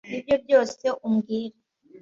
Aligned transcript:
Nibyo 0.09 0.35
byose 0.43 0.85
umbwira? 1.07 1.55